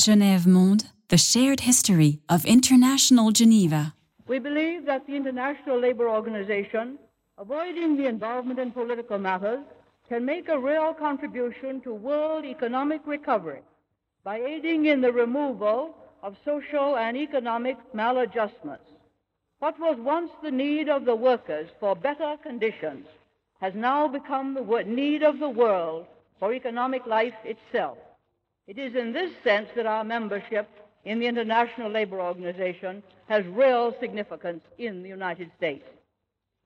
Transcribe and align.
Genève 0.00 0.46
Monde, 0.46 0.84
the 1.08 1.18
shared 1.18 1.58
history 1.60 2.20
of 2.28 2.44
International 2.44 3.32
Geneva. 3.32 3.94
We 4.28 4.38
believe 4.38 4.86
that 4.86 5.04
the 5.08 5.16
International 5.16 5.76
Labor 5.76 6.08
Organization, 6.08 7.00
avoiding 7.36 7.96
the 7.96 8.06
involvement 8.06 8.60
in 8.60 8.70
political 8.70 9.18
matters, 9.18 9.64
can 10.08 10.24
make 10.24 10.48
a 10.48 10.58
real 10.58 10.94
contribution 10.94 11.80
to 11.80 11.92
world 11.92 12.44
economic 12.44 13.00
recovery 13.06 13.62
by 14.22 14.38
aiding 14.38 14.86
in 14.86 15.00
the 15.00 15.12
removal 15.12 15.96
of 16.22 16.36
social 16.44 16.96
and 16.96 17.16
economic 17.16 17.76
maladjustments. 17.92 18.88
What 19.58 19.80
was 19.80 19.98
once 19.98 20.30
the 20.44 20.52
need 20.52 20.88
of 20.88 21.06
the 21.06 21.16
workers 21.16 21.68
for 21.80 21.96
better 21.96 22.36
conditions 22.40 23.06
has 23.60 23.74
now 23.74 24.06
become 24.06 24.54
the 24.54 24.84
need 24.84 25.24
of 25.24 25.40
the 25.40 25.48
world 25.48 26.06
for 26.38 26.54
economic 26.54 27.04
life 27.04 27.34
itself. 27.44 27.98
It 28.68 28.76
is 28.76 28.94
in 28.94 29.14
this 29.14 29.32
sense 29.42 29.70
that 29.76 29.86
our 29.86 30.04
membership 30.04 30.68
in 31.06 31.18
the 31.18 31.26
International 31.26 31.90
Labor 31.90 32.20
Organization 32.20 33.02
has 33.26 33.46
real 33.46 33.94
significance 33.98 34.62
in 34.76 35.02
the 35.02 35.08
United 35.08 35.50
States. 35.56 35.88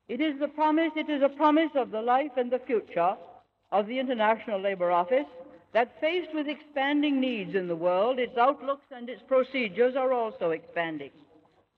It 0.08 0.20
is 0.20 0.36
the 0.40 0.48
promise, 0.48 0.90
it 0.96 1.08
is 1.08 1.22
a 1.22 1.28
promise 1.28 1.70
of 1.76 1.92
the 1.92 2.02
life 2.02 2.32
and 2.36 2.50
the 2.50 2.58
future 2.58 3.16
of 3.70 3.86
the 3.86 4.00
International 4.00 4.60
Labor 4.60 4.90
Office 4.90 5.28
that 5.74 6.00
faced 6.00 6.34
with 6.34 6.48
expanding 6.48 7.20
needs 7.20 7.54
in 7.54 7.68
the 7.68 7.76
world, 7.76 8.18
its 8.18 8.36
outlooks 8.36 8.86
and 8.90 9.08
its 9.08 9.22
procedures 9.28 9.94
are 9.94 10.12
also 10.12 10.50
expanding. 10.50 11.12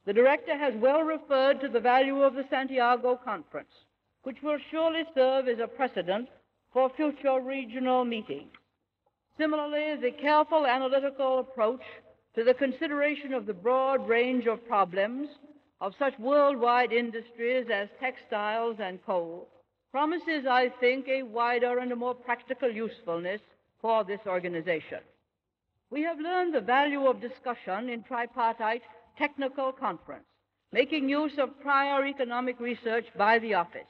The 0.07 0.15
director 0.15 0.57
has 0.57 0.73
well 0.77 1.03
referred 1.03 1.61
to 1.61 1.69
the 1.69 1.81
value 1.81 2.23
of 2.23 2.35
the 2.35 2.47
Santiago 2.49 3.21
Conference, 3.23 3.85
which 4.23 4.43
will 4.43 4.59
surely 4.71 5.05
serve 5.15 5.49
as 5.49 5.59
a 5.59 5.69
precedent 5.69 6.31
for 6.73 6.89
future 6.97 7.41
regional 7.41 8.07
meetings. 8.07 8.51
Similarly, 9.37 9.97
the 10.01 10.13
careful 10.13 10.67
analytical 10.67 11.41
approach 11.41 11.83
to 12.35 12.45
the 12.45 12.55
consideration 12.55 13.33
of 13.35 13.47
the 13.47 13.55
broad 13.55 14.09
range 14.09 14.47
of 14.47 14.67
problems 14.67 15.29
of 15.81 15.95
such 15.99 16.19
worldwide 16.19 16.93
industries 16.93 17.67
as 17.73 17.89
textiles 18.01 18.77
and 18.81 19.05
coal 19.05 19.49
promises, 19.95 20.45
I 20.51 20.71
think, 20.81 21.07
a 21.07 21.23
wider 21.23 21.79
and 21.79 21.93
a 21.93 21.97
more 21.97 22.17
practical 22.17 22.69
usefulness 22.69 23.41
for 23.81 24.03
this 24.03 24.19
organization. 24.27 24.99
We 25.91 26.03
have 26.03 26.19
learned 26.19 26.53
the 26.53 26.61
value 26.61 27.07
of 27.07 27.21
discussion 27.21 27.89
in 27.89 28.03
tripartite 28.03 28.83
technical 29.17 29.71
conference, 29.71 30.25
making 30.73 31.09
use 31.09 31.39
of 31.39 31.61
prior 31.61 32.05
economic 32.05 32.59
research 32.59 33.07
by 33.17 33.39
the 33.39 33.55
office. 33.55 33.87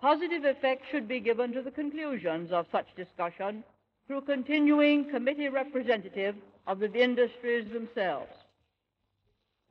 Positive 0.00 0.46
effect 0.46 0.84
should 0.90 1.06
be 1.06 1.20
given 1.20 1.52
to 1.52 1.60
the 1.60 1.70
conclusions 1.70 2.50
of 2.50 2.64
such 2.72 2.86
discussion 2.96 3.62
through 4.06 4.22
continuing 4.22 5.10
committee 5.10 5.48
representative 5.48 6.34
of 6.66 6.78
the 6.78 6.92
industries 6.92 7.70
themselves. 7.72 8.32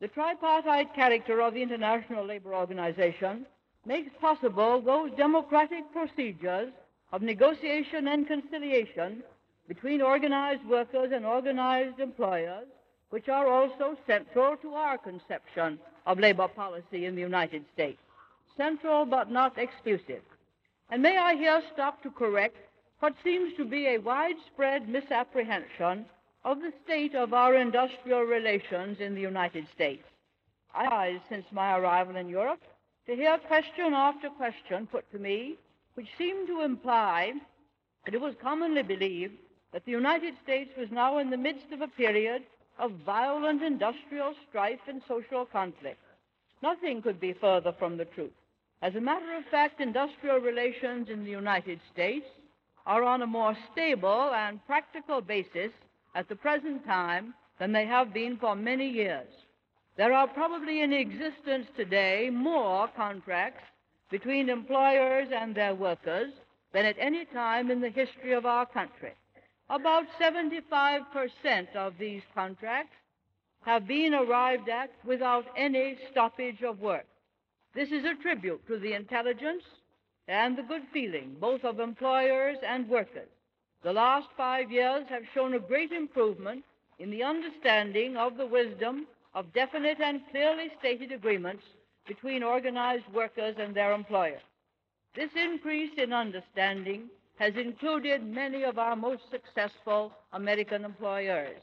The 0.02 0.08
tripartite 0.10 0.94
character 0.94 1.42
of 1.42 1.54
the 1.54 1.62
International 1.62 2.26
Labor 2.26 2.54
Organization 2.54 3.46
makes 3.86 4.12
possible 4.20 4.82
those 4.82 5.12
democratic 5.18 5.90
procedures 5.94 6.72
of 7.12 7.22
negotiation 7.22 8.08
and 8.08 8.28
conciliation 8.28 9.24
between 9.68 10.02
organized 10.02 10.66
workers 10.66 11.12
and 11.14 11.26
organized 11.26 12.00
employers, 12.00 12.68
which 13.10 13.30
are 13.30 13.48
also 13.48 13.98
central 14.06 14.58
to 14.58 14.74
our 14.74 14.98
conception 14.98 15.80
of 16.06 16.20
labor 16.20 16.48
policy 16.48 17.06
in 17.06 17.16
the 17.16 17.22
United 17.22 17.64
States. 17.74 18.00
Central 18.58 19.06
but 19.06 19.32
not 19.32 19.58
exclusive. 19.58 20.22
And 20.90 21.02
may 21.02 21.18
I 21.18 21.36
here 21.36 21.62
stop 21.74 22.04
to 22.04 22.12
correct 22.12 22.58
what 23.00 23.14
seems 23.24 23.54
to 23.58 23.66
be 23.66 23.88
a 23.88 23.98
widespread 23.98 24.88
misapprehension 24.88 26.06
of 26.44 26.62
the 26.62 26.74
state 26.84 27.16
of 27.16 27.34
our 27.34 27.56
industrial 27.56 28.22
relations 28.22 29.00
in 29.00 29.16
the 29.16 29.22
United 29.22 29.68
States. 29.74 30.04
I, 30.74 31.08
have 31.08 31.22
since 31.30 31.46
my 31.52 31.78
arrival 31.78 32.16
in 32.16 32.30
Europe, 32.30 32.62
to 33.08 33.16
hear 33.16 33.38
question 33.48 33.94
after 33.94 34.30
question 34.30 34.88
put 34.88 35.10
to 35.12 35.20
me, 35.20 35.56
which 35.96 36.08
seemed 36.18 36.48
to 36.48 36.62
imply 36.62 37.34
that 38.06 38.14
it 38.14 38.22
was 38.22 38.36
commonly 38.42 38.84
believed 38.84 39.34
that 39.74 39.86
the 39.86 39.92
United 39.92 40.36
States 40.44 40.72
was 40.78 40.92
now 40.92 41.18
in 41.18 41.30
the 41.30 41.38
midst 41.38 41.72
of 41.72 41.82
a 41.82 41.88
period 41.88 42.44
of 42.80 42.92
violent 43.06 43.62
industrial 43.62 44.34
strife 44.48 44.80
and 44.88 45.02
social 45.08 45.46
conflict. 45.46 46.00
Nothing 46.62 47.02
could 47.02 47.20
be 47.20 47.34
further 47.34 47.74
from 47.78 47.98
the 47.98 48.06
truth. 48.06 48.32
As 48.82 48.96
a 48.96 49.02
matter 49.02 49.36
of 49.36 49.46
fact, 49.46 49.82
industrial 49.82 50.40
relations 50.40 51.10
in 51.10 51.24
the 51.24 51.32
United 51.32 51.80
States 51.92 52.26
are 52.86 53.04
on 53.04 53.22
a 53.22 53.28
more 53.28 53.58
stable 53.72 54.32
and 54.34 54.66
practical 54.66 55.22
basis 55.22 55.72
at 56.14 56.30
the 56.30 56.36
present 56.36 56.86
time 56.86 57.34
than 57.60 57.72
they 57.72 57.86
have 57.86 58.14
been 58.14 58.38
for 58.38 58.56
many 58.56 58.88
years. 58.88 59.28
There 59.98 60.14
are 60.14 60.28
probably 60.28 60.82
in 60.82 60.94
existence 60.94 61.68
today 61.76 62.30
more 62.32 62.90
contracts 62.96 63.64
between 64.12 64.50
employers 64.50 65.30
and 65.32 65.56
their 65.56 65.74
workers 65.74 66.32
than 66.74 66.86
at 66.86 66.98
any 67.00 67.26
time 67.26 67.72
in 67.72 67.80
the 67.80 67.90
history 67.90 68.34
of 68.34 68.46
our 68.46 68.66
country. 68.66 69.14
About 69.70 70.04
75% 70.22 71.76
of 71.76 71.94
these 71.98 72.22
contracts 72.36 72.96
have 73.66 73.88
been 73.88 74.14
arrived 74.14 74.70
at 74.70 74.92
without 75.04 75.46
any 75.58 75.98
stoppage 76.12 76.62
of 76.62 76.80
work. 76.82 77.08
This 77.74 77.90
is 77.92 78.06
a 78.06 78.22
tribute 78.22 78.66
to 78.68 78.78
the 78.78 78.94
intelligence 78.94 79.64
and 80.28 80.58
the 80.58 80.64
good 80.64 80.84
feeling 80.92 81.36
both 81.40 81.64
of 81.64 81.80
employers 81.80 82.58
and 82.66 82.90
workers. 82.90 83.30
The 83.84 83.94
last 83.94 84.28
five 84.36 84.72
years 84.72 85.06
have 85.10 85.24
shown 85.34 85.54
a 85.54 85.60
great 85.60 85.92
improvement 85.92 86.64
in 86.98 87.12
the 87.12 87.24
understanding 87.24 88.18
of 88.18 88.38
the 88.38 88.48
wisdom 88.48 89.06
of 89.34 89.54
definite 89.54 90.00
and 90.00 90.22
clearly 90.32 90.72
stated 90.80 91.12
agreements 91.12 91.64
between 92.08 92.44
organized 92.44 93.06
workers 93.14 93.56
and 93.60 93.76
their 93.76 93.94
employers. 93.94 94.42
This 95.16 95.30
increase 95.36 95.92
in 95.98 96.14
understanding 96.14 97.10
has 97.38 97.54
included 97.56 98.24
many 98.24 98.64
of 98.64 98.80
our 98.80 98.96
most 98.96 99.24
successful 99.30 100.14
American 100.34 100.86
employers. 100.86 101.62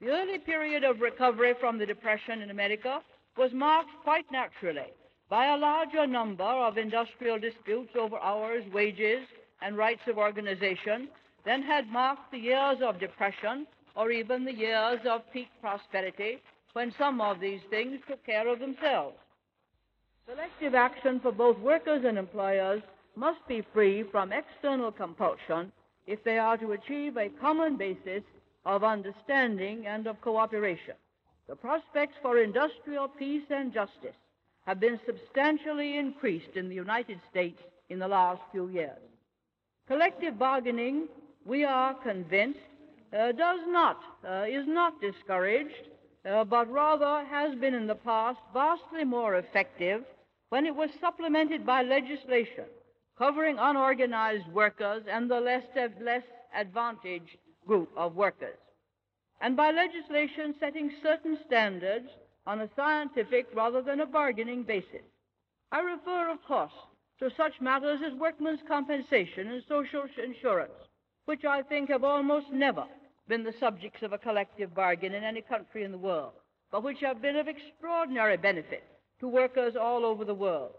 The 0.00 0.08
early 0.08 0.38
period 0.38 0.82
of 0.84 1.00
recovery 1.00 1.54
from 1.60 1.78
the 1.78 1.86
Depression 1.86 2.42
in 2.42 2.50
America 2.50 3.00
was 3.36 3.52
marked 3.52 3.90
quite 4.02 4.30
naturally 4.32 4.92
by 5.32 5.46
a 5.46 5.56
larger 5.56 6.06
number 6.06 6.44
of 6.44 6.76
industrial 6.76 7.38
disputes 7.38 7.96
over 7.98 8.18
hours, 8.18 8.62
wages, 8.70 9.26
and 9.62 9.78
rights 9.78 10.02
of 10.06 10.18
organization 10.18 11.08
than 11.46 11.62
had 11.62 11.88
marked 11.88 12.30
the 12.30 12.38
years 12.38 12.76
of 12.82 13.00
depression 13.00 13.66
or 13.96 14.10
even 14.10 14.44
the 14.44 14.52
years 14.52 15.00
of 15.08 15.22
peak 15.32 15.48
prosperity 15.62 16.36
when 16.74 16.92
some 16.98 17.18
of 17.22 17.40
these 17.40 17.62
things 17.70 17.98
took 18.06 18.22
care 18.26 18.46
of 18.46 18.58
themselves. 18.58 19.16
Collective 20.28 20.74
action 20.74 21.18
for 21.18 21.32
both 21.32 21.58
workers 21.60 22.04
and 22.06 22.18
employers 22.18 22.82
must 23.16 23.40
be 23.48 23.64
free 23.72 24.02
from 24.02 24.34
external 24.34 24.92
compulsion 24.92 25.72
if 26.06 26.22
they 26.24 26.38
are 26.38 26.58
to 26.58 26.72
achieve 26.72 27.16
a 27.16 27.30
common 27.40 27.78
basis 27.78 28.22
of 28.66 28.84
understanding 28.84 29.86
and 29.86 30.06
of 30.06 30.20
cooperation. 30.20 30.94
The 31.48 31.56
prospects 31.56 32.16
for 32.20 32.36
industrial 32.36 33.08
peace 33.08 33.48
and 33.48 33.72
justice 33.72 34.12
have 34.66 34.80
been 34.80 34.98
substantially 35.06 35.98
increased 35.98 36.56
in 36.56 36.68
the 36.68 36.74
United 36.74 37.18
States 37.30 37.60
in 37.88 37.98
the 37.98 38.08
last 38.08 38.40
few 38.52 38.68
years. 38.68 38.98
Collective 39.88 40.38
bargaining, 40.38 41.08
we 41.44 41.64
are 41.64 41.94
convinced, 41.94 42.60
uh, 43.12 43.32
does 43.32 43.60
not, 43.66 43.98
uh, 44.26 44.44
is 44.48 44.66
not 44.66 45.00
discouraged, 45.00 45.88
uh, 46.24 46.44
but 46.44 46.70
rather 46.70 47.24
has 47.24 47.54
been 47.56 47.74
in 47.74 47.86
the 47.86 47.94
past 47.94 48.38
vastly 48.52 49.04
more 49.04 49.36
effective 49.36 50.04
when 50.50 50.66
it 50.66 50.74
was 50.74 50.90
supplemented 51.00 51.66
by 51.66 51.82
legislation 51.82 52.64
covering 53.18 53.56
unorganized 53.58 54.48
workers 54.52 55.04
and 55.08 55.30
the 55.30 55.40
less, 55.40 55.62
less 56.00 56.24
advantaged 56.54 57.36
group 57.66 57.88
of 57.96 58.16
workers, 58.16 58.58
and 59.40 59.56
by 59.56 59.70
legislation 59.70 60.54
setting 60.58 60.90
certain 61.02 61.38
standards 61.46 62.08
on 62.46 62.60
a 62.60 62.68
scientific 62.76 63.46
rather 63.54 63.82
than 63.82 64.00
a 64.00 64.06
bargaining 64.06 64.62
basis. 64.62 65.02
I 65.70 65.80
refer, 65.80 66.30
of 66.30 66.42
course, 66.44 66.72
to 67.18 67.30
such 67.36 67.60
matters 67.60 68.00
as 68.04 68.18
workmen's 68.18 68.60
compensation 68.66 69.48
and 69.48 69.62
social 69.68 70.04
insurance, 70.22 70.72
which 71.26 71.44
I 71.44 71.62
think 71.62 71.88
have 71.88 72.04
almost 72.04 72.46
never 72.52 72.84
been 73.28 73.44
the 73.44 73.54
subjects 73.60 74.02
of 74.02 74.12
a 74.12 74.18
collective 74.18 74.74
bargain 74.74 75.14
in 75.14 75.22
any 75.22 75.40
country 75.40 75.84
in 75.84 75.92
the 75.92 75.98
world, 75.98 76.32
but 76.70 76.82
which 76.82 77.00
have 77.00 77.22
been 77.22 77.36
of 77.36 77.48
extraordinary 77.48 78.36
benefit 78.36 78.82
to 79.20 79.28
workers 79.28 79.74
all 79.80 80.04
over 80.04 80.24
the 80.24 80.34
world. 80.34 80.72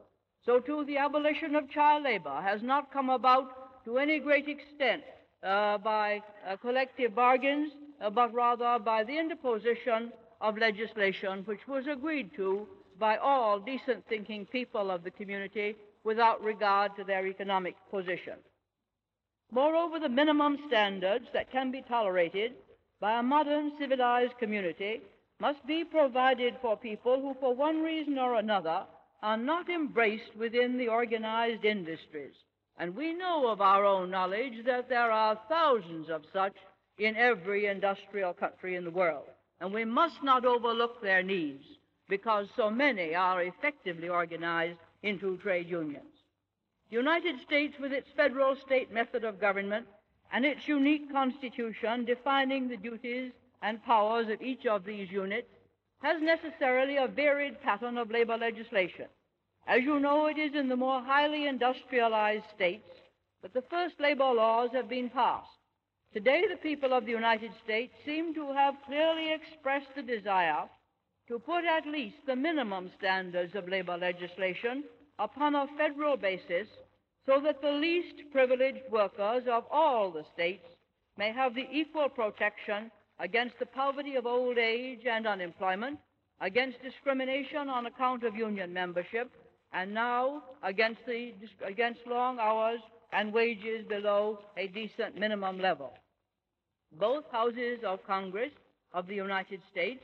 So, 0.45 0.59
too, 0.59 0.83
the 0.85 0.97
abolition 0.97 1.55
of 1.55 1.71
child 1.71 2.03
labor 2.03 2.41
has 2.41 2.61
not 2.61 2.91
come 2.91 3.09
about 3.09 3.85
to 3.85 3.97
any 3.97 4.19
great 4.19 4.49
extent 4.49 5.03
uh, 5.41 5.77
by 5.77 6.21
uh, 6.47 6.57
collective 6.57 7.15
bargains, 7.15 7.71
uh, 8.01 8.09
but 8.09 8.33
rather 8.33 8.77
by 8.83 9.05
the 9.05 9.17
interposition 9.17 10.11
of 10.43 10.57
legislation 10.57 11.41
which 11.45 11.65
was 11.67 11.85
agreed 11.87 12.29
to 12.35 12.67
by 12.99 13.15
all 13.17 13.59
decent 13.59 14.03
thinking 14.07 14.45
people 14.45 14.91
of 14.91 15.03
the 15.03 15.09
community 15.11 15.75
without 16.03 16.43
regard 16.43 16.95
to 16.95 17.03
their 17.03 17.25
economic 17.25 17.75
position. 17.89 18.33
Moreover, 19.51 19.99
the 19.99 20.09
minimum 20.09 20.57
standards 20.67 21.25
that 21.33 21.51
can 21.51 21.71
be 21.71 21.81
tolerated 21.81 22.53
by 22.99 23.19
a 23.19 23.23
modern 23.23 23.71
civilized 23.79 24.37
community 24.37 25.01
must 25.39 25.65
be 25.65 25.83
provided 25.85 26.55
for 26.61 26.75
people 26.75 27.21
who, 27.21 27.35
for 27.39 27.55
one 27.55 27.81
reason 27.81 28.17
or 28.17 28.35
another, 28.35 28.83
are 29.21 29.37
not 29.37 29.69
embraced 29.69 30.35
within 30.37 30.77
the 30.77 30.89
organized 30.89 31.63
industries. 31.63 32.33
And 32.77 32.95
we 32.95 33.13
know 33.13 33.47
of 33.47 33.61
our 33.61 33.85
own 33.85 34.09
knowledge 34.09 34.65
that 34.65 34.89
there 34.89 35.11
are 35.11 35.39
thousands 35.47 36.09
of 36.09 36.23
such 36.33 36.55
in 36.97 37.15
every 37.15 37.67
industrial 37.67 38.33
country 38.33 38.75
in 38.75 38.83
the 38.83 38.91
world. 38.91 39.25
And 39.59 39.73
we 39.73 39.85
must 39.85 40.21
not 40.23 40.45
overlook 40.45 41.01
their 41.01 41.23
needs 41.23 41.63
because 42.09 42.47
so 42.55 42.69
many 42.69 43.15
are 43.15 43.43
effectively 43.43 44.09
organized 44.09 44.79
into 45.03 45.37
trade 45.37 45.69
unions. 45.69 46.05
The 46.89 46.97
United 46.97 47.41
States, 47.41 47.75
with 47.79 47.91
its 47.91 48.09
federal 48.15 48.55
state 48.55 48.91
method 48.91 49.23
of 49.23 49.39
government 49.39 49.87
and 50.31 50.45
its 50.45 50.67
unique 50.67 51.11
constitution 51.11 52.05
defining 52.05 52.67
the 52.67 52.77
duties 52.77 53.31
and 53.61 53.83
powers 53.83 54.29
of 54.29 54.41
each 54.41 54.65
of 54.65 54.83
these 54.83 55.09
units, 55.09 55.49
has 56.01 56.21
necessarily 56.21 56.97
a 56.97 57.07
varied 57.07 57.61
pattern 57.61 57.97
of 57.97 58.11
labor 58.11 58.37
legislation. 58.37 59.05
As 59.65 59.83
you 59.83 59.99
know, 59.99 60.27
it 60.27 60.37
is 60.37 60.53
in 60.53 60.67
the 60.67 60.75
more 60.75 61.01
highly 61.01 61.47
industrialized 61.47 62.45
states 62.53 62.89
that 63.41 63.53
the 63.53 63.63
first 63.69 63.99
labor 63.99 64.31
laws 64.33 64.69
have 64.73 64.89
been 64.89 65.09
passed. 65.09 65.49
Today, 66.13 66.43
the 66.47 66.57
people 66.57 66.93
of 66.93 67.05
the 67.05 67.11
United 67.11 67.49
States 67.63 67.91
seem 68.05 68.35
to 68.35 68.53
have 68.53 68.75
clearly 68.85 69.33
expressed 69.33 69.87
the 69.95 70.03
desire 70.03 70.69
to 71.27 71.39
put 71.39 71.65
at 71.65 71.87
least 71.87 72.17
the 72.27 72.35
minimum 72.35 72.91
standards 72.99 73.55
of 73.55 73.67
labor 73.67 73.97
legislation 73.97 74.83
upon 75.17 75.55
a 75.55 75.65
federal 75.75 76.15
basis 76.15 76.67
so 77.25 77.41
that 77.43 77.61
the 77.63 77.71
least 77.71 78.13
privileged 78.31 78.83
workers 78.91 79.43
of 79.49 79.63
all 79.71 80.11
the 80.11 80.23
states 80.35 80.67
may 81.17 81.31
have 81.33 81.55
the 81.55 81.67
equal 81.71 82.09
protection 82.09 82.91
against 83.17 83.57
the 83.57 83.65
poverty 83.65 84.15
of 84.15 84.27
old 84.27 84.59
age 84.59 85.07
and 85.09 85.25
unemployment, 85.25 85.97
against 86.41 86.81
discrimination 86.83 87.69
on 87.69 87.87
account 87.87 88.23
of 88.23 88.35
union 88.35 88.71
membership, 88.71 89.31
and 89.71 89.91
now 89.91 90.43
against, 90.61 90.99
the, 91.07 91.33
against 91.65 92.05
long 92.05 92.37
hours 92.37 92.81
and 93.13 93.33
wages 93.33 93.85
below 93.87 94.39
a 94.57 94.67
decent 94.67 95.17
minimum 95.17 95.59
level. 95.59 95.93
Both 96.99 97.25
houses 97.31 97.79
of 97.83 98.05
Congress 98.05 98.51
of 98.93 99.07
the 99.07 99.15
United 99.15 99.61
States 99.71 100.03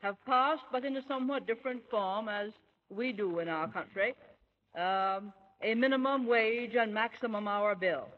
have 0.00 0.16
passed, 0.26 0.64
but 0.72 0.84
in 0.84 0.96
a 0.96 1.02
somewhat 1.06 1.46
different 1.46 1.82
form 1.90 2.28
as 2.28 2.50
we 2.90 3.12
do 3.12 3.38
in 3.38 3.48
our 3.48 3.68
country, 3.68 4.14
um, 4.76 5.32
a 5.62 5.74
minimum 5.74 6.26
wage 6.26 6.74
and 6.74 6.92
maximum 6.92 7.48
hour 7.48 7.74
bill. 7.74 8.08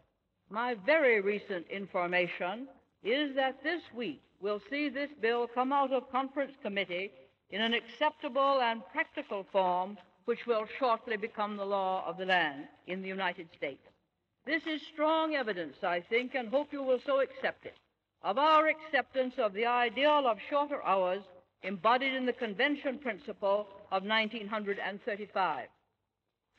My 0.50 0.75
very 0.87 1.21
recent 1.21 1.67
information 1.69 2.69
is 3.03 3.35
that 3.37 3.62
this 3.62 3.82
week 3.94 4.23
we'll 4.41 4.62
see 4.71 4.89
this 4.89 5.11
bill 5.21 5.47
come 5.47 5.73
out 5.73 5.93
of 5.93 6.11
conference 6.11 6.53
committee 6.62 7.11
in 7.50 7.61
an 7.61 7.75
acceptable 7.75 8.61
and 8.62 8.82
practical 8.93 9.47
form 9.53 9.97
which 10.25 10.47
will 10.47 10.67
shortly 10.79 11.17
become 11.17 11.56
the 11.56 11.65
law 11.65 12.05
of 12.06 12.17
the 12.19 12.25
land 12.25 12.65
in 12.89 13.00
the 13.00 13.09
United 13.09 13.49
States. 13.56 13.82
This 14.46 14.62
is 14.64 14.81
strong 14.93 15.34
evidence, 15.34 15.82
I 15.82 16.00
think, 16.00 16.37
and 16.37 16.48
hope 16.48 16.72
you 16.72 16.81
will 16.81 17.00
so 17.04 17.20
accept 17.20 17.66
it, 17.66 17.76
of 18.22 18.38
our 18.38 18.69
acceptance 18.69 19.34
of 19.38 19.52
the 19.52 19.66
ideal 19.66 20.28
of 20.28 20.38
shorter 20.48 20.81
hours 20.84 21.25
embodied 21.64 22.14
in 22.14 22.26
the 22.26 22.32
Convention 22.32 23.00
principle 23.00 23.66
of 23.90 24.04
1935. 24.04 25.66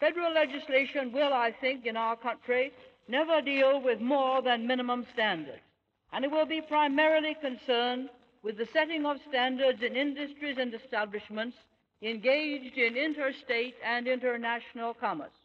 Federal 0.02 0.34
legislation 0.34 1.14
will, 1.14 1.32
I 1.32 1.54
think, 1.62 1.86
in 1.86 1.96
our 1.96 2.18
country 2.18 2.74
never 3.08 3.42
deal 3.42 3.82
with 3.82 4.02
more 4.02 4.42
than 4.42 4.68
minimum 4.68 5.06
standards, 5.14 5.64
and 6.12 6.26
it 6.26 6.32
will 6.32 6.46
be 6.46 6.60
primarily 6.60 7.38
concerned 7.40 8.10
with 8.44 8.58
the 8.58 8.68
setting 8.74 9.06
of 9.06 9.18
standards 9.30 9.82
in 9.82 9.96
industries 9.96 10.58
and 10.58 10.74
establishments 10.74 11.56
engaged 12.02 12.78
in 12.78 12.98
interstate 12.98 13.76
and 13.82 14.10
international 14.10 14.94
commerce. 14.94 15.37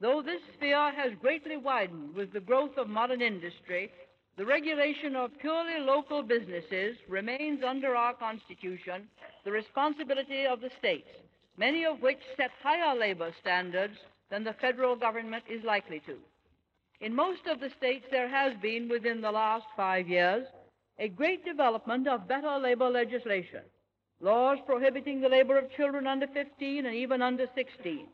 Though 0.00 0.22
this 0.22 0.42
sphere 0.54 0.92
has 0.92 1.12
greatly 1.20 1.56
widened 1.56 2.14
with 2.14 2.32
the 2.32 2.40
growth 2.40 2.76
of 2.76 2.88
modern 2.88 3.22
industry, 3.22 3.90
the 4.36 4.44
regulation 4.44 5.14
of 5.14 5.38
purely 5.40 5.78
local 5.80 6.22
businesses 6.22 6.96
remains 7.08 7.62
under 7.62 7.94
our 7.94 8.14
Constitution 8.14 9.08
the 9.44 9.52
responsibility 9.52 10.46
of 10.46 10.60
the 10.60 10.70
states 10.78 11.08
many 11.56 11.84
of 11.84 12.00
which 12.02 12.18
set 12.36 12.50
higher 12.62 12.98
labor 12.98 13.32
standards 13.40 13.96
than 14.30 14.44
the 14.44 14.54
federal 14.54 14.96
government 14.96 15.44
is 15.48 15.62
likely 15.64 16.00
to. 16.00 16.16
In 17.00 17.14
most 17.14 17.46
of 17.46 17.60
the 17.60 17.70
states, 17.76 18.06
there 18.10 18.28
has 18.28 18.54
been, 18.62 18.88
within 18.88 19.20
the 19.20 19.30
last 19.30 19.66
five 19.76 20.08
years, 20.08 20.46
a 20.98 21.08
great 21.08 21.44
development 21.44 22.08
of 22.08 22.28
better 22.28 22.58
labor 22.58 22.88
legislation. 22.88 23.60
Laws 24.20 24.58
prohibiting 24.64 25.20
the 25.20 25.28
labor 25.28 25.58
of 25.58 25.70
children 25.76 26.06
under 26.06 26.26
15 26.28 26.86
and 26.86 26.94
even 26.94 27.20
under 27.20 27.46
16. 27.54 28.06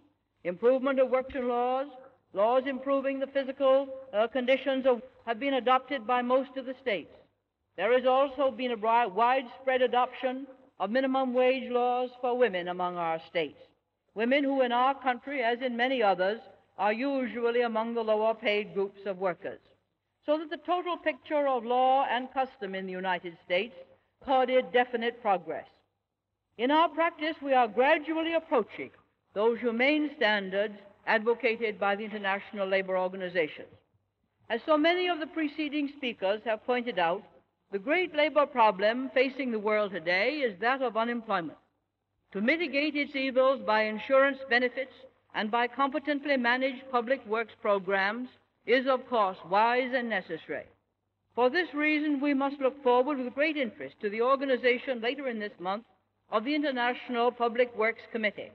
Improvement 0.45 0.99
of 0.99 1.11
working 1.11 1.49
laws. 1.49 1.89
Laws 2.33 2.63
improving 2.67 3.19
the 3.19 3.27
physical 3.27 3.89
uh, 4.13 4.29
conditions 4.29 4.87
of, 4.87 5.03
have 5.27 5.41
been 5.41 5.55
adopted 5.55 6.07
by 6.07 6.23
most 6.23 6.57
of 6.57 6.65
the 6.65 6.75
states. 6.81 7.13
There 7.77 7.93
has 7.93 8.07
also 8.07 8.51
been 8.51 8.71
a 8.71 9.09
widespread 9.09 9.83
adoption 9.83 10.47
of 10.79 10.91
minimum 10.91 11.35
wage 11.35 11.71
laws 11.71 12.11
for 12.21 12.39
women 12.39 12.69
among 12.69 12.97
our 12.97 13.21
states. 13.29 13.59
Women 14.15 14.45
who 14.45 14.63
in 14.63 14.71
our 14.71 14.95
country, 14.95 15.43
as 15.43 15.61
in 15.61 15.77
many 15.77 16.03
others, 16.03 16.41
are 16.79 16.93
usually 16.93 17.63
among 17.63 17.95
the 17.95 18.03
lower 18.03 18.35
paid 18.35 18.75
groups 18.75 19.01
of 19.07 19.19
workers. 19.19 19.61
So 20.25 20.39
that 20.39 20.51
the 20.51 20.59
total 20.59 20.97
picture 20.97 21.49
of 21.49 21.65
law 21.65 22.07
and 22.09 22.33
custom 22.33 22.75
in 22.75 22.87
the 22.87 22.93
United 22.93 23.37
States 23.45 23.75
recorded 24.21 24.73
definite 24.73 25.21
progress. 25.21 25.67
In 26.59 26.71
our 26.71 26.89
practice, 26.89 27.37
we 27.43 27.55
are 27.55 27.69
gradually 27.69 28.35
approaching 28.35 28.91
those 29.35 29.59
humane 29.61 30.11
standards 30.17 30.75
advocated 31.07 31.79
by 31.79 31.97
the 31.97 32.05
International 32.05 32.67
Labor 32.67 32.99
Organization. 32.99 33.65
As 34.49 34.61
so 34.67 34.77
many 34.77 35.09
of 35.09 35.21
the 35.21 35.27
preceding 35.27 35.91
speakers 35.97 36.41
have 36.45 36.67
pointed 36.67 36.99
out, 36.99 37.23
the 37.73 37.79
great 37.79 38.15
labor 38.17 38.47
problem 38.47 39.11
facing 39.15 39.53
the 39.53 39.59
world 39.59 39.93
today 39.93 40.39
is 40.39 40.59
that 40.61 40.83
of 40.83 40.97
unemployment. 40.97 41.59
To 42.33 42.41
mitigate 42.41 42.97
its 42.97 43.15
evils 43.15 43.61
by 43.65 43.83
insurance 43.83 44.39
benefits 44.49 44.93
and 45.35 45.51
by 45.51 45.69
competently 45.69 46.37
managed 46.37 46.91
public 46.91 47.25
works 47.27 47.53
programs 47.63 48.29
is, 48.67 48.87
of 48.89 49.09
course, 49.09 49.37
wise 49.49 49.93
and 49.95 50.09
necessary. 50.09 50.65
For 51.37 51.49
this 51.49 51.73
reason, 51.73 52.21
we 52.21 52.35
must 52.35 52.61
look 52.61 52.83
forward 52.83 53.19
with 53.19 53.35
great 53.35 53.57
interest 53.57 53.95
to 54.01 54.11
the 54.11 54.23
organization 54.23 55.01
later 55.01 55.29
in 55.29 55.39
this 55.39 55.53
month 55.61 55.85
of 56.33 56.45
the 56.45 56.55
International 56.55 57.31
Public 57.31 57.77
Works 57.77 58.03
Committee. 58.13 58.51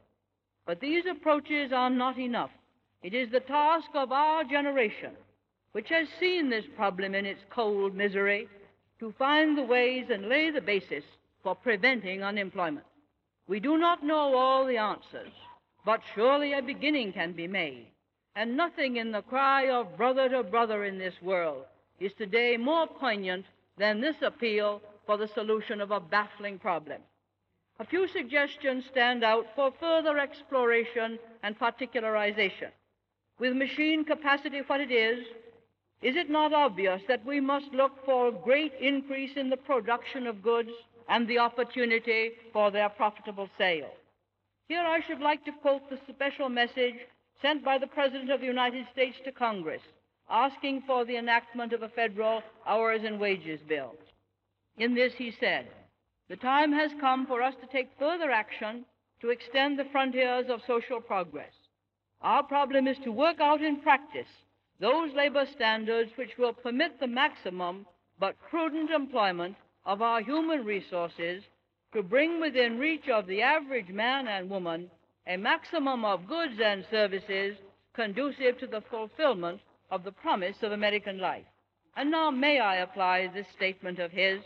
But 0.65 0.79
these 0.79 1.05
approaches 1.05 1.71
are 1.71 1.89
not 1.89 2.17
enough. 2.17 2.51
It 3.03 3.13
is 3.13 3.29
the 3.29 3.39
task 3.39 3.89
of 3.93 4.11
our 4.11 4.43
generation, 4.43 5.11
which 5.73 5.89
has 5.89 6.07
seen 6.19 6.49
this 6.49 6.65
problem 6.75 7.13
in 7.13 7.25
its 7.25 7.41
cold 7.49 7.93
misery 7.93 8.47
to 8.99 9.13
find 9.17 9.57
the 9.57 9.63
ways 9.63 10.09
and 10.09 10.27
lay 10.27 10.49
the 10.49 10.61
basis 10.61 11.03
for 11.43 11.53
preventing 11.53 12.23
unemployment. 12.23 12.85
We 13.47 13.59
do 13.59 13.77
not 13.77 14.03
know 14.03 14.35
all 14.35 14.65
the 14.65 14.77
answers, 14.77 15.31
but 15.85 16.01
surely 16.15 16.53
a 16.53 16.61
beginning 16.61 17.13
can 17.13 17.33
be 17.33 17.47
made. 17.47 17.85
And 18.35 18.57
nothing 18.57 18.97
in 18.97 19.11
the 19.11 19.21
cry 19.21 19.69
of 19.69 19.95
brother 19.95 20.27
to 20.29 20.43
brother 20.43 20.85
in 20.85 20.97
this 20.97 21.21
world 21.21 21.65
is 21.99 22.11
today 22.13 22.57
more 22.57 22.87
poignant 22.87 23.45
than 23.77 24.01
this 24.01 24.15
appeal 24.21 24.81
for 25.05 25.17
the 25.17 25.27
solution 25.27 25.79
of 25.79 25.91
a 25.91 25.99
baffling 25.99 26.57
problem. 26.57 27.01
A 27.79 27.85
few 27.85 28.07
suggestions 28.07 28.85
stand 28.85 29.23
out 29.23 29.47
for 29.55 29.71
further 29.79 30.17
exploration 30.17 31.19
and 31.43 31.59
particularization. 31.59 32.71
With 33.37 33.53
machine 33.53 34.05
capacity 34.05 34.61
what 34.65 34.79
it 34.79 34.91
is, 34.91 35.25
is 36.01 36.15
it 36.15 36.29
not 36.29 36.53
obvious 36.53 37.01
that 37.07 37.25
we 37.25 37.39
must 37.39 37.73
look 37.73 38.05
for 38.05 38.27
a 38.27 38.31
great 38.31 38.73
increase 38.79 39.35
in 39.35 39.49
the 39.49 39.57
production 39.57 40.25
of 40.27 40.41
goods 40.41 40.71
and 41.09 41.27
the 41.27 41.39
opportunity 41.39 42.31
for 42.53 42.71
their 42.71 42.89
profitable 42.89 43.49
sale? 43.57 43.91
Here 44.67 44.83
I 44.83 45.01
should 45.01 45.19
like 45.19 45.43
to 45.45 45.51
quote 45.51 45.89
the 45.89 45.99
special 46.07 46.49
message 46.49 46.95
sent 47.41 47.63
by 47.63 47.77
the 47.77 47.87
President 47.87 48.31
of 48.31 48.39
the 48.39 48.47
United 48.47 48.87
States 48.93 49.17
to 49.25 49.31
Congress 49.31 49.81
asking 50.29 50.81
for 50.87 51.05
the 51.05 51.17
enactment 51.17 51.73
of 51.73 51.83
a 51.83 51.89
federal 51.89 52.41
hours 52.65 53.01
and 53.03 53.19
wages 53.19 53.59
bill. 53.67 53.93
In 54.77 54.95
this, 54.95 55.13
he 55.13 55.31
said, 55.31 55.67
The 56.27 56.35
time 56.37 56.71
has 56.73 56.91
come 56.99 57.27
for 57.27 57.43
us 57.43 57.53
to 57.61 57.67
take 57.67 57.97
further 57.99 58.31
action 58.31 58.85
to 59.21 59.29
extend 59.29 59.77
the 59.77 59.85
frontiers 59.85 60.49
of 60.49 60.61
social 60.65 60.99
progress. 60.99 61.53
Our 62.21 62.41
problem 62.41 62.87
is 62.87 62.97
to 62.99 63.11
work 63.11 63.39
out 63.39 63.61
in 63.61 63.81
practice 63.81 64.27
those 64.79 65.13
labor 65.13 65.45
standards 65.45 66.11
which 66.15 66.37
will 66.37 66.53
permit 66.53 66.99
the 66.99 67.07
maximum 67.07 67.85
but 68.19 68.39
prudent 68.49 68.89
employment 68.89 69.55
of 69.85 70.01
our 70.01 70.21
human 70.21 70.65
resources 70.65 71.43
to 71.93 72.01
bring 72.01 72.41
within 72.41 72.79
reach 72.79 73.07
of 73.07 73.27
the 73.27 73.41
average 73.41 73.89
man 73.89 74.27
and 74.27 74.49
woman 74.49 74.89
a 75.27 75.37
maximum 75.37 76.03
of 76.03 76.27
goods 76.27 76.59
and 76.59 76.85
services 76.89 77.55
conducive 77.93 78.57
to 78.57 78.67
the 78.67 78.81
fulfillment 78.81 79.61
of 79.91 80.03
the 80.03 80.11
promise 80.11 80.57
of 80.63 80.71
American 80.71 81.19
life. 81.19 81.45
And 81.95 82.11
now 82.11 82.31
may 82.31 82.59
I 82.59 82.77
apply 82.77 83.27
this 83.27 83.47
statement 83.55 83.99
of 83.99 84.11
his 84.11 84.41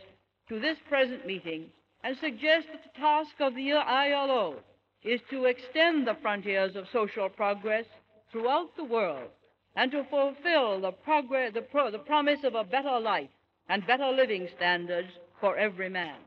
to 0.50 0.60
this 0.60 0.78
present 0.90 1.26
meeting 1.26 1.66
and 2.04 2.18
suggest 2.18 2.68
that 2.72 2.84
the 2.84 3.00
task 3.00 3.32
of 3.40 3.56
the 3.56 3.72
ILO 3.72 4.56
is 5.04 5.22
to 5.30 5.46
extend 5.46 6.08
the 6.08 6.18
frontiers 6.22 6.76
of 6.76 6.86
social 6.92 7.30
progress 7.30 7.86
throughout 8.32 8.76
the 8.76 8.84
world 8.84 9.30
and 9.76 9.92
to 9.92 10.04
fulfill 10.06 10.82
the, 10.82 10.92
progress, 10.92 11.54
the, 11.54 11.62
pro, 11.62 11.92
the 11.92 12.00
promise 12.00 12.40
of 12.44 12.56
a 12.56 12.64
better 12.64 13.00
life 13.00 13.30
and 13.70 13.86
better 13.86 14.10
living 14.10 14.48
standards 14.58 15.10
for 15.40 15.56
every 15.56 15.90
man. 15.90 16.18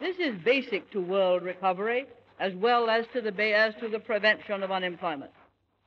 This 0.00 0.16
is 0.18 0.34
basic 0.42 0.90
to 0.92 1.00
world 1.00 1.42
recovery 1.42 2.06
as 2.40 2.54
well 2.54 2.90
as 2.90 3.04
to 3.12 3.20
the, 3.20 3.54
as 3.54 3.74
to 3.80 3.88
the 3.88 4.00
prevention 4.00 4.62
of 4.62 4.70
unemployment. 4.70 5.30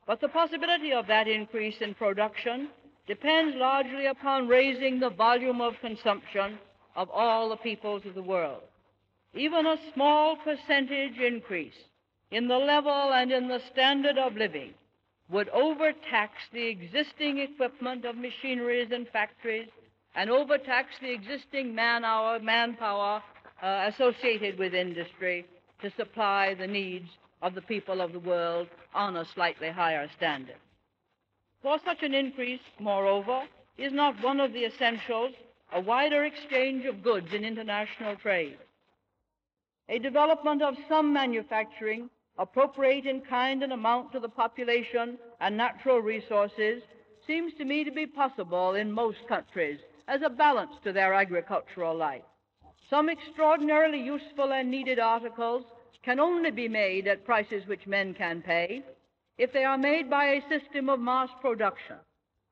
But 0.06 0.20
the 0.20 0.28
possibility 0.28 0.92
of 0.92 1.08
that 1.08 1.26
increase 1.26 1.76
in 1.80 1.94
production 1.94 2.68
depends 3.08 3.56
largely 3.56 4.06
upon 4.06 4.48
raising 4.48 5.00
the 5.00 5.10
volume 5.10 5.60
of 5.60 5.74
consumption 5.80 6.58
of 6.96 7.10
all 7.10 7.50
the 7.50 7.56
peoples 7.56 8.04
of 8.06 8.14
the 8.14 8.22
world. 8.22 8.62
Even 9.34 9.66
a 9.66 9.76
small 9.92 10.36
percentage 10.36 11.18
increase 11.18 11.74
in 12.30 12.48
the 12.48 12.58
level 12.58 13.12
and 13.12 13.30
in 13.30 13.48
the 13.48 13.60
standard 13.70 14.18
of 14.18 14.34
living 14.34 14.72
would 15.28 15.48
overtax 15.50 16.32
the 16.52 16.66
existing 16.66 17.38
equipment 17.38 18.04
of 18.04 18.16
machineries 18.16 18.90
and 18.92 19.06
factories 19.08 19.68
and 20.14 20.30
overtax 20.30 20.88
the 21.00 21.12
existing 21.12 21.74
man 21.74 22.04
hour, 22.04 22.38
manpower 22.40 23.22
uh, 23.62 23.90
associated 23.92 24.58
with 24.58 24.74
industry 24.74 25.46
to 25.82 25.90
supply 25.96 26.54
the 26.54 26.66
needs 26.66 27.08
of 27.42 27.54
the 27.54 27.62
people 27.62 28.00
of 28.00 28.12
the 28.12 28.20
world 28.20 28.68
on 28.94 29.16
a 29.16 29.24
slightly 29.34 29.68
higher 29.68 30.08
standard. 30.16 30.56
For 31.62 31.78
such 31.84 32.02
an 32.02 32.14
increase, 32.14 32.60
moreover, 32.80 33.42
is 33.76 33.92
not 33.92 34.22
one 34.22 34.40
of 34.40 34.52
the 34.52 34.64
essentials 34.64 35.32
a 35.72 35.80
wider 35.80 36.24
exchange 36.24 36.84
of 36.84 37.02
goods 37.02 37.28
in 37.32 37.44
international 37.44 38.16
trade. 38.16 38.58
A 39.88 39.98
development 39.98 40.62
of 40.62 40.74
some 40.88 41.12
manufacturing 41.12 42.10
appropriate 42.38 43.06
in 43.06 43.20
kind 43.22 43.62
and 43.62 43.72
amount 43.72 44.12
to 44.12 44.20
the 44.20 44.28
population 44.28 45.18
and 45.40 45.56
natural 45.56 46.00
resources 46.00 46.82
seems 47.26 47.52
to 47.54 47.64
me 47.64 47.84
to 47.84 47.90
be 47.90 48.06
possible 48.06 48.74
in 48.74 48.90
most 48.92 49.18
countries 49.28 49.78
as 50.08 50.22
a 50.22 50.30
balance 50.30 50.72
to 50.84 50.92
their 50.92 51.14
agricultural 51.14 51.96
life. 51.96 52.22
Some 52.88 53.08
extraordinarily 53.08 54.00
useful 54.00 54.52
and 54.52 54.70
needed 54.70 54.98
articles 54.98 55.64
can 56.04 56.20
only 56.20 56.52
be 56.52 56.68
made 56.68 57.08
at 57.08 57.24
prices 57.24 57.66
which 57.66 57.86
men 57.86 58.14
can 58.14 58.42
pay 58.42 58.82
if 59.38 59.52
they 59.52 59.64
are 59.64 59.78
made 59.78 60.08
by 60.08 60.26
a 60.26 60.48
system 60.48 60.88
of 60.88 61.00
mass 61.00 61.28
production. 61.40 61.96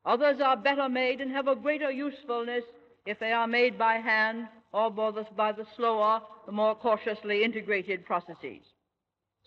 Others 0.05 0.41
are 0.43 0.57
better 0.57 0.89
made 0.89 1.21
and 1.21 1.31
have 1.31 1.47
a 1.47 1.55
greater 1.55 1.89
usefulness 1.89 2.63
if 3.05 3.19
they 3.19 3.31
are 3.31 3.47
made 3.47 3.77
by 3.77 3.95
hand 3.95 4.47
or 4.71 4.89
by 4.89 5.11
the, 5.11 5.25
by 5.35 5.51
the 5.51 5.65
slower, 5.75 6.21
the 6.45 6.51
more 6.51 6.75
cautiously 6.75 7.43
integrated 7.43 8.05
processes. 8.05 8.61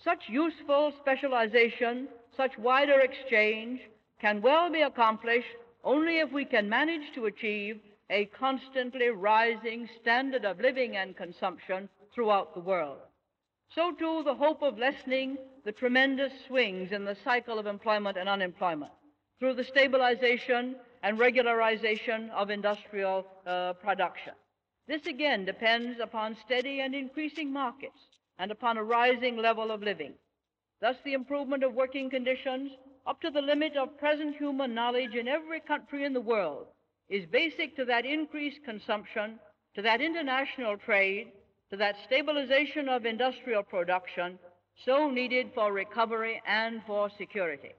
Such 0.02 0.28
useful 0.28 0.92
specialization, 1.00 2.08
such 2.36 2.56
wider 2.58 3.00
exchange 3.00 3.80
can 4.20 4.40
well 4.40 4.70
be 4.70 4.82
accomplished 4.82 5.48
only 5.84 6.18
if 6.18 6.32
we 6.32 6.44
can 6.44 6.68
manage 6.68 7.12
to 7.14 7.26
achieve 7.26 7.80
a 8.10 8.26
constantly 8.26 9.08
rising 9.08 9.88
standard 10.00 10.44
of 10.44 10.60
living 10.60 10.96
and 10.96 11.16
consumption 11.16 11.88
throughout 12.14 12.54
the 12.54 12.60
world. 12.60 12.98
So, 13.74 13.92
too, 13.92 14.22
the 14.24 14.34
hope 14.34 14.62
of 14.62 14.78
lessening 14.78 15.36
the 15.64 15.72
tremendous 15.72 16.32
swings 16.46 16.92
in 16.92 17.04
the 17.04 17.16
cycle 17.22 17.58
of 17.58 17.66
employment 17.66 18.16
and 18.16 18.28
unemployment 18.28 18.92
through 19.38 19.54
the 19.54 19.64
stabilization 19.64 20.76
and 21.02 21.18
regularization 21.18 22.30
of 22.30 22.50
industrial 22.50 23.26
uh, 23.46 23.72
production. 23.74 24.32
This 24.86 25.06
again 25.06 25.44
depends 25.44 26.00
upon 26.00 26.36
steady 26.44 26.80
and 26.80 26.94
increasing 26.94 27.52
markets 27.52 27.98
and 28.38 28.50
upon 28.50 28.78
a 28.78 28.84
rising 28.84 29.36
level 29.36 29.70
of 29.70 29.82
living. 29.82 30.14
Thus, 30.80 30.96
the 31.04 31.14
improvement 31.14 31.62
of 31.62 31.74
working 31.74 32.08
conditions 32.08 32.72
up 33.06 33.20
to 33.20 33.30
the 33.30 33.42
limit 33.42 33.76
of 33.76 33.98
present 33.98 34.36
human 34.36 34.74
knowledge 34.74 35.14
in 35.14 35.28
every 35.28 35.60
country 35.60 36.04
in 36.04 36.12
the 36.12 36.20
world 36.20 36.66
is 37.08 37.26
basic 37.26 37.74
to 37.76 37.84
that 37.86 38.04
increased 38.04 38.64
consumption, 38.64 39.38
to 39.74 39.82
that 39.82 40.00
international 40.00 40.76
trade, 40.76 41.32
to 41.70 41.76
that 41.76 41.96
stabilization 42.06 42.88
of 42.88 43.06
industrial 43.06 43.62
production 43.62 44.38
so 44.84 45.10
needed 45.10 45.50
for 45.54 45.72
recovery 45.72 46.40
and 46.46 46.82
for 46.86 47.10
security. 47.18 47.72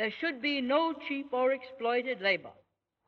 There 0.00 0.14
should 0.18 0.40
be 0.40 0.62
no 0.62 0.94
cheap 1.06 1.30
or 1.30 1.52
exploited 1.52 2.22
labor 2.22 2.52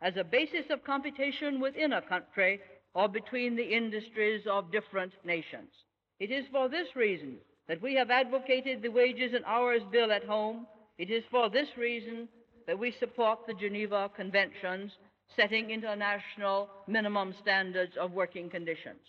as 0.03 0.19
a 0.19 0.25
basis 0.25 0.67
of 0.69 0.85
competition 0.85 1.59
within 1.59 1.95
a 1.95 2.03
country 2.03 2.61
or 2.93 3.09
between 3.09 3.57
the 3.57 3.65
industries 3.65 4.43
of 4.47 4.71
different 4.71 5.15
nations. 5.25 5.71
It 6.21 6.31
is 6.31 6.45
for 6.53 6.69
this 6.69 6.95
reason 6.95 7.39
that 7.67 7.81
we 7.81 7.95
have 7.95 8.11
advocated 8.11 8.83
the 8.83 8.91
wages 8.91 9.33
and 9.33 9.43
hours 9.47 9.81
bill 9.91 10.13
at 10.13 10.25
home. 10.25 10.67
It 10.99 11.11
is 11.11 11.25
for 11.31 11.49
this 11.49 11.69
reason 11.79 12.29
that 12.67 12.79
we 12.79 12.95
support 13.01 13.39
the 13.47 13.55
Geneva 13.55 14.11
Conventions 14.15 14.93
setting 15.35 15.71
international 15.71 16.69
minimum 16.87 17.35
standards 17.41 17.97
of 17.99 18.13
working 18.13 18.51
conditions. 18.51 19.01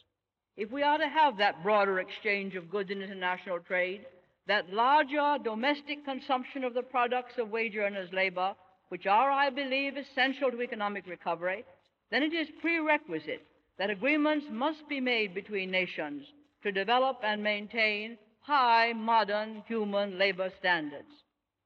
If 0.56 0.72
we 0.72 0.84
are 0.84 1.00
to 1.00 1.10
have 1.10 1.38
that 1.40 1.62
broader 1.62 2.00
exchange 2.00 2.56
of 2.56 2.72
goods 2.72 2.92
in 2.92 3.02
international 3.02 3.60
trade, 3.60 4.06
that 4.48 4.74
larger 4.74 5.38
domestic 5.44 6.04
consumption 6.06 6.64
of 6.64 6.74
the 6.74 6.82
products 6.82 7.38
of 7.38 7.50
wage 7.50 7.76
earners' 7.76 8.12
labor, 8.12 8.54
which 8.90 9.08
are, 9.08 9.32
I 9.32 9.50
believe, 9.50 9.98
essential 9.98 10.52
to 10.52 10.62
economic 10.62 11.08
recovery, 11.08 11.64
then 12.12 12.24
it 12.24 12.34
is 12.34 12.48
prerequisite 12.62 13.46
that 13.78 13.90
agreements 13.90 14.46
must 14.52 14.88
be 14.88 15.00
made 15.00 15.34
between 15.34 15.72
nations 15.72 16.26
to 16.62 16.72
develop 16.72 17.18
and 17.24 17.42
maintain 17.42 18.18
high 18.42 18.94
modern 18.94 19.64
human 19.68 20.20
labor 20.20 20.52
standards. 20.60 21.08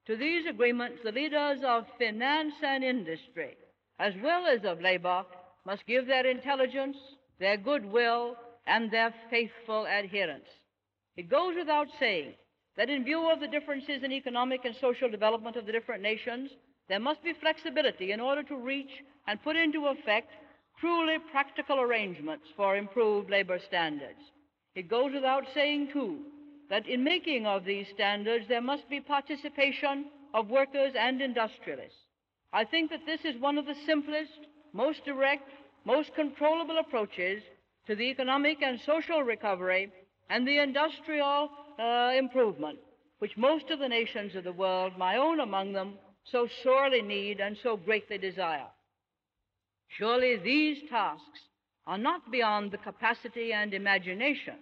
To 0.05 0.15
these 0.15 0.45
agreements, 0.47 0.99
the 1.03 1.11
leaders 1.11 1.59
of 1.65 1.85
finance 1.99 2.53
and 2.63 2.83
industry, 2.83 3.57
as 3.99 4.13
well 4.23 4.45
as 4.45 4.63
of 4.63 4.79
labor, 4.81 5.25
must 5.65 5.85
give 5.85 6.07
their 6.07 6.25
intelligence, 6.25 6.95
their 7.39 7.57
goodwill, 7.57 8.37
and 8.67 8.89
their 8.89 9.13
faithful 9.29 9.85
adherence. 9.85 10.47
It 11.17 11.29
goes 11.29 11.55
without 11.57 11.87
saying 11.99 12.35
that 12.77 12.89
in 12.89 13.03
view 13.03 13.29
of 13.29 13.39
the 13.39 13.47
differences 13.47 14.03
in 14.03 14.11
economic 14.11 14.63
and 14.63 14.75
social 14.79 15.09
development 15.09 15.55
of 15.55 15.65
the 15.65 15.71
different 15.71 16.01
nations, 16.01 16.51
there 16.87 16.99
must 16.99 17.23
be 17.23 17.33
flexibility 17.33 18.11
in 18.11 18.19
order 18.19 18.43
to 18.43 18.55
reach 18.55 19.03
and 19.27 19.43
put 19.43 19.55
into 19.55 19.87
effect 19.87 20.31
truly 20.79 21.17
practical 21.31 21.79
arrangements 21.79 22.45
for 22.55 22.77
improved 22.77 23.29
labor 23.29 23.59
standards. 23.59 24.19
It 24.75 24.89
goes 24.89 25.11
without 25.11 25.45
saying, 25.53 25.89
too, 25.91 26.19
that 26.69 26.87
in 26.87 27.03
making 27.03 27.47
of 27.47 27.65
these 27.65 27.87
standards 27.93 28.45
there 28.47 28.61
must 28.61 28.87
be 28.89 29.01
participation 29.01 30.05
of 30.33 30.49
workers 30.49 30.93
and 30.97 31.21
industrialists. 31.21 31.97
I 32.53 32.63
think 32.63 32.91
that 32.91 33.05
this 33.05 33.21
is 33.25 33.41
one 33.41 33.57
of 33.57 33.65
the 33.65 33.75
simplest, 33.85 34.47
most 34.73 35.03
direct, 35.03 35.49
most 35.83 36.13
controllable 36.15 36.77
approaches 36.77 37.41
to 37.87 37.95
the 37.95 38.03
economic 38.03 38.61
and 38.61 38.79
social 38.85 39.23
recovery 39.23 39.91
and 40.29 40.47
the 40.47 40.59
industrial 40.59 41.49
uh, 41.79 42.11
improvement 42.17 42.79
which 43.19 43.37
most 43.37 43.69
of 43.71 43.79
the 43.79 43.89
nations 43.89 44.35
of 44.35 44.43
the 44.43 44.51
world, 44.51 44.93
my 44.97 45.17
own 45.17 45.39
among 45.39 45.73
them, 45.73 45.95
so 46.23 46.47
sorely 46.63 47.01
need 47.01 47.39
and 47.39 47.57
so 47.63 47.77
greatly 47.77 48.17
desire. 48.17 48.67
Surely 49.87 50.37
these 50.37 50.77
tasks 50.89 51.39
are 51.87 51.97
not 51.97 52.31
beyond 52.31 52.71
the 52.71 52.77
capacity 52.77 53.53
and 53.53 53.73
imagination 53.73 54.55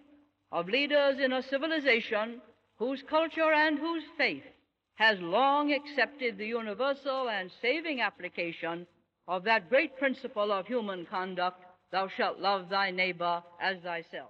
of 0.51 0.69
leaders 0.69 1.19
in 1.19 1.33
a 1.33 1.43
civilization 1.43 2.39
whose 2.77 3.01
culture 3.09 3.51
and 3.51 3.79
whose 3.79 4.03
faith 4.17 4.43
has 4.95 5.19
long 5.19 5.73
accepted 5.73 6.37
the 6.37 6.45
universal 6.45 7.29
and 7.29 7.51
saving 7.61 7.99
application 7.99 8.87
of 9.27 9.43
that 9.43 9.69
great 9.69 9.97
principle 9.97 10.51
of 10.51 10.67
human 10.67 11.05
conduct, 11.07 11.59
thou 11.91 12.07
shalt 12.07 12.39
love 12.39 12.69
thy 12.69 12.91
neighbor 12.91 13.43
as 13.59 13.77
thyself. 13.81 14.29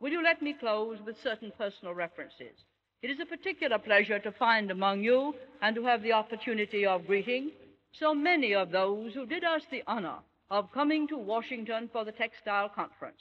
Will 0.00 0.10
you 0.10 0.22
let 0.22 0.40
me 0.40 0.54
close 0.54 0.98
with 1.04 1.22
certain 1.22 1.52
personal 1.58 1.94
references? 1.94 2.64
It 3.02 3.10
is 3.10 3.20
a 3.20 3.26
particular 3.26 3.78
pleasure 3.78 4.18
to 4.18 4.32
find 4.32 4.70
among 4.70 5.02
you 5.02 5.34
and 5.60 5.76
to 5.76 5.84
have 5.84 6.02
the 6.02 6.12
opportunity 6.12 6.86
of 6.86 7.06
greeting 7.06 7.50
so 7.92 8.14
many 8.14 8.54
of 8.54 8.70
those 8.70 9.12
who 9.12 9.26
did 9.26 9.44
us 9.44 9.62
the 9.70 9.82
honor 9.86 10.18
of 10.50 10.72
coming 10.72 11.06
to 11.08 11.18
Washington 11.18 11.90
for 11.92 12.04
the 12.04 12.12
Textile 12.12 12.70
Conference 12.70 13.20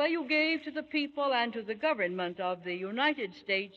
where 0.00 0.08
you 0.08 0.26
gave 0.26 0.62
to 0.62 0.70
the 0.70 0.82
people 0.82 1.32
and 1.34 1.52
to 1.52 1.62
the 1.62 1.74
government 1.74 2.40
of 2.40 2.64
the 2.64 2.74
United 2.74 3.34
States 3.34 3.76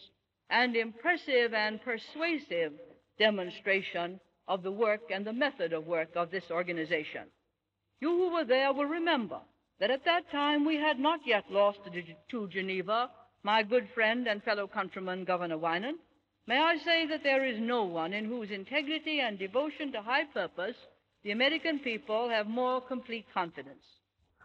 an 0.49 0.75
impressive 0.75 1.53
and 1.53 1.81
persuasive 1.81 2.71
demonstration 3.19 4.19
of 4.47 4.63
the 4.63 4.71
work 4.71 5.01
and 5.11 5.25
the 5.25 5.33
method 5.33 5.73
of 5.73 5.85
work 5.85 6.15
of 6.15 6.31
this 6.31 6.49
organization. 6.51 7.23
You 7.99 8.09
who 8.11 8.33
were 8.33 8.45
there 8.45 8.71
will 8.71 8.85
remember 8.85 9.39
that 9.79 9.91
at 9.91 10.05
that 10.05 10.29
time 10.31 10.65
we 10.65 10.75
had 10.75 10.99
not 10.99 11.19
yet 11.25 11.43
lost 11.49 11.79
to 12.29 12.47
Geneva 12.47 13.09
my 13.43 13.63
good 13.63 13.87
friend 13.93 14.27
and 14.27 14.41
fellow 14.43 14.67
countryman, 14.67 15.25
Governor 15.25 15.57
Winant. 15.57 15.97
May 16.47 16.57
I 16.57 16.77
say 16.77 17.05
that 17.07 17.23
there 17.23 17.45
is 17.45 17.59
no 17.59 17.83
one 17.83 18.13
in 18.13 18.25
whose 18.25 18.51
integrity 18.51 19.19
and 19.19 19.37
devotion 19.37 19.91
to 19.91 20.01
high 20.01 20.25
purpose 20.25 20.75
the 21.23 21.31
American 21.31 21.79
people 21.79 22.29
have 22.29 22.47
more 22.47 22.81
complete 22.81 23.25
confidence. 23.33 23.83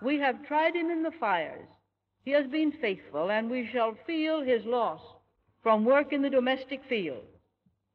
We 0.00 0.18
have 0.18 0.46
tried 0.46 0.76
him 0.76 0.90
in 0.90 1.02
the 1.02 1.10
fires. 1.18 1.66
He 2.24 2.30
has 2.32 2.46
been 2.46 2.72
faithful, 2.80 3.30
and 3.30 3.50
we 3.50 3.68
shall 3.72 3.96
feel 4.06 4.42
his 4.42 4.64
loss 4.64 5.00
from 5.62 5.84
work 5.84 6.12
in 6.12 6.22
the 6.22 6.30
domestic 6.30 6.80
field. 6.88 7.24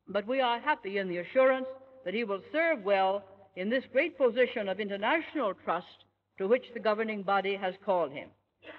But 0.08 0.28
we 0.28 0.42
are 0.42 0.60
happy 0.60 0.98
in 0.98 1.08
the 1.08 1.20
assurance 1.20 1.68
that 2.04 2.13
he 2.13 2.25
will 2.25 2.42
serve 2.52 2.84
well 2.84 3.24
in 3.56 3.70
this 3.70 3.86
great 3.94 4.18
position 4.18 4.68
of 4.68 4.82
international 4.82 5.54
trust 5.63 6.04
to 6.38 6.48
which 6.48 6.74
the 6.74 6.80
governing 6.80 7.24
body 7.24 7.56
has 7.56 7.75
called 7.86 8.12
him. 8.12 8.30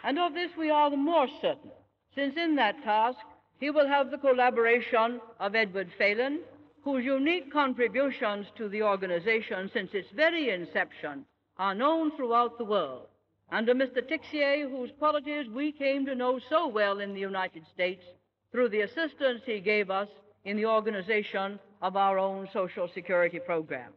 And 0.03 0.19
of 0.19 0.35
this 0.35 0.51
we 0.57 0.71
are 0.71 0.91
the 0.91 0.97
more 0.97 1.29
certain, 1.41 1.71
since 2.15 2.37
in 2.37 2.57
that 2.57 2.83
task 2.83 3.19
he 3.59 3.71
will 3.71 3.87
have 3.87 4.11
the 4.11 4.19
collaboration 4.19 5.21
of 5.41 5.55
Edward 5.55 5.91
Phelan, 5.97 6.41
whose 6.83 7.05
unique 7.05 7.53
contributions 7.53 8.47
to 8.57 8.69
the 8.69 8.83
organization 8.83 9.71
since 9.73 9.95
its 9.95 10.11
very 10.11 10.51
inception 10.51 11.25
are 11.57 11.75
known 11.75 12.11
throughout 12.17 12.59
the 12.59 12.65
world, 12.65 13.07
and 13.51 13.69
of 13.69 13.77
Mr. 13.77 14.03
Tixier, 14.07 14.69
whose 14.69 14.91
qualities 14.99 15.49
we 15.49 15.73
came 15.73 16.05
to 16.05 16.15
know 16.15 16.39
so 16.51 16.67
well 16.67 17.01
in 17.01 17.15
the 17.15 17.21
United 17.21 17.65
States 17.73 18.05
through 18.51 18.69
the 18.69 18.83
assistance 18.83 19.43
he 19.47 19.61
gave 19.61 19.91
us 19.91 20.09
in 20.45 20.57
the 20.57 20.67
organization 20.67 21.59
of 21.81 21.97
our 21.97 22.19
own 22.19 22.49
Social 22.53 22.89
Security 22.89 23.39
program. 23.39 23.93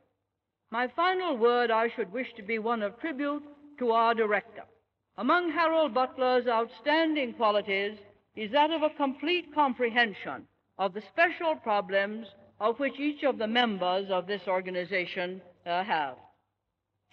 My 0.70 0.88
final 0.90 1.38
word 1.38 1.72
I 1.72 1.88
should 1.96 2.12
wish 2.12 2.34
to 2.36 2.44
be 2.44 2.60
one 2.60 2.84
of 2.84 3.00
tribute 3.00 3.44
to 3.80 3.92
our 3.92 4.14
director. 4.14 4.64
Among 5.18 5.50
Harold 5.52 5.94
Butler's 5.94 6.46
outstanding 6.46 7.34
qualities 7.34 7.98
is 8.36 8.52
that 8.52 8.72
of 8.72 8.84
a 8.84 8.90
complete 8.90 9.54
comprehension 9.56 10.46
of 10.78 10.94
the 10.94 11.02
special 11.14 11.56
problems 11.56 12.28
of 12.60 12.80
which 12.80 13.00
each 13.00 13.24
of 13.24 13.38
the 13.38 13.48
members 13.48 14.10
of 14.10 14.28
this 14.28 14.42
organization 14.48 15.42
uh, 15.66 15.84
have. 15.84 16.18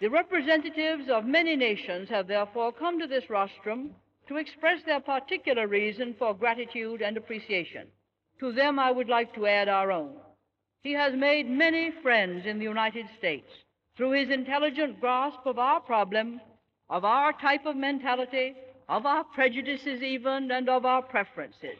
The 0.01 0.09
representatives 0.09 1.09
of 1.09 1.25
many 1.25 1.55
nations 1.55 2.09
have 2.09 2.27
therefore 2.27 2.73
come 2.73 2.99
to 2.99 3.07
this 3.07 3.29
rostrum 3.29 3.91
to 4.27 4.35
express 4.35 4.81
their 4.85 4.99
particular 4.99 5.67
reason 5.67 6.13
for 6.19 6.33
gratitude 6.33 7.01
and 7.01 7.15
appreciation. 7.15 7.87
To 8.41 8.51
them 8.51 8.79
I 8.79 8.91
would 8.91 9.07
like 9.07 9.33
to 9.35 9.47
add 9.47 9.69
our 9.69 9.91
own. 9.91 10.15
He 10.85 10.91
has 10.91 11.15
made 11.15 11.49
many 11.49 11.89
friends 12.03 12.45
in 12.45 12.59
the 12.59 12.63
United 12.63 13.07
States 13.17 13.49
through 13.97 14.11
his 14.11 14.29
intelligent 14.29 15.01
grasp 15.01 15.39
of 15.47 15.57
our 15.57 15.79
problem, 15.79 16.39
of 16.91 17.03
our 17.03 17.33
type 17.33 17.65
of 17.65 17.75
mentality, 17.75 18.53
of 18.87 19.07
our 19.07 19.23
prejudices 19.23 20.03
even, 20.03 20.51
and 20.51 20.69
of 20.69 20.85
our 20.85 21.01
preferences. 21.01 21.79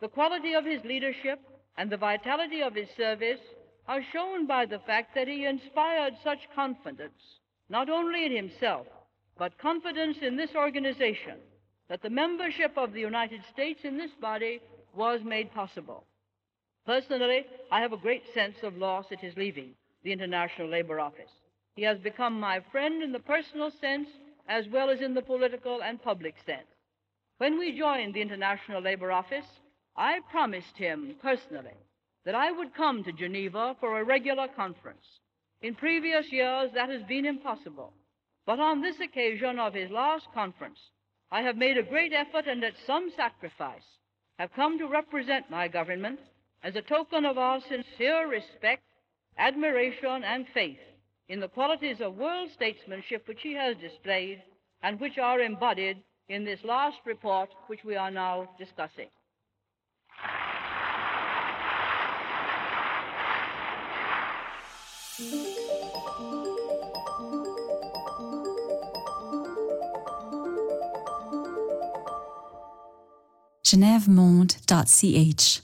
The 0.00 0.10
quality 0.10 0.52
of 0.52 0.66
his 0.66 0.84
leadership 0.84 1.40
and 1.78 1.88
the 1.88 1.96
vitality 1.96 2.60
of 2.60 2.74
his 2.74 2.90
service 2.98 3.40
are 3.86 4.02
shown 4.12 4.46
by 4.46 4.66
the 4.66 4.80
fact 4.80 5.14
that 5.14 5.26
he 5.26 5.46
inspired 5.46 6.12
such 6.22 6.50
confidence, 6.54 7.38
not 7.70 7.88
only 7.88 8.26
in 8.26 8.36
himself, 8.36 8.86
but 9.38 9.56
confidence 9.56 10.18
in 10.20 10.36
this 10.36 10.54
organization, 10.54 11.38
that 11.88 12.02
the 12.02 12.10
membership 12.10 12.76
of 12.76 12.92
the 12.92 13.00
United 13.00 13.40
States 13.50 13.80
in 13.84 13.96
this 13.96 14.12
body 14.20 14.60
was 14.94 15.22
made 15.24 15.50
possible. 15.54 16.04
Personally, 16.88 17.44
I 17.70 17.82
have 17.82 17.92
a 17.92 17.98
great 17.98 18.22
sense 18.32 18.62
of 18.62 18.78
loss 18.78 19.12
at 19.12 19.20
his 19.20 19.36
leaving 19.36 19.74
the 20.04 20.10
International 20.10 20.66
Labor 20.66 21.00
Office. 21.00 21.30
He 21.76 21.82
has 21.82 21.98
become 21.98 22.40
my 22.40 22.60
friend 22.72 23.02
in 23.02 23.12
the 23.12 23.18
personal 23.18 23.70
sense 23.70 24.08
as 24.48 24.66
well 24.68 24.88
as 24.88 25.02
in 25.02 25.12
the 25.12 25.20
political 25.20 25.82
and 25.82 26.02
public 26.02 26.36
sense. 26.46 26.64
When 27.36 27.58
we 27.58 27.78
joined 27.78 28.14
the 28.14 28.22
International 28.22 28.80
Labor 28.80 29.12
Office, 29.12 29.44
I 29.96 30.20
promised 30.30 30.78
him 30.78 31.16
personally 31.20 31.76
that 32.24 32.34
I 32.34 32.52
would 32.52 32.72
come 32.72 33.04
to 33.04 33.12
Geneva 33.12 33.76
for 33.80 34.00
a 34.00 34.04
regular 34.04 34.48
conference. 34.48 35.04
In 35.60 35.74
previous 35.74 36.32
years, 36.32 36.70
that 36.72 36.88
has 36.88 37.02
been 37.02 37.26
impossible. 37.26 37.92
But 38.46 38.60
on 38.60 38.80
this 38.80 38.98
occasion 38.98 39.58
of 39.58 39.74
his 39.74 39.90
last 39.90 40.26
conference, 40.32 40.78
I 41.30 41.42
have 41.42 41.58
made 41.58 41.76
a 41.76 41.82
great 41.82 42.14
effort 42.14 42.46
and 42.46 42.64
at 42.64 42.72
some 42.86 43.10
sacrifice 43.14 43.84
have 44.38 44.54
come 44.54 44.78
to 44.78 44.88
represent 44.88 45.50
my 45.50 45.68
government 45.68 46.20
as 46.62 46.74
a 46.76 46.82
token 46.82 47.24
of 47.24 47.38
our 47.38 47.60
sincere 47.60 48.28
respect, 48.28 48.82
admiration, 49.38 50.24
and 50.24 50.46
faith 50.52 50.78
in 51.28 51.40
the 51.40 51.48
qualities 51.48 52.00
of 52.00 52.16
world 52.16 52.50
statesmanship 52.54 53.26
which 53.28 53.42
he 53.42 53.54
has 53.54 53.76
displayed 53.76 54.42
and 54.82 54.98
which 55.00 55.18
are 55.18 55.40
embodied 55.40 56.02
in 56.28 56.44
this 56.44 56.60
last 56.64 56.98
report 57.06 57.50
which 57.66 57.84
we 57.84 57.96
are 57.96 58.10
now 58.10 58.48
discussing. 58.58 59.08
genevemonde.ch 73.64 75.60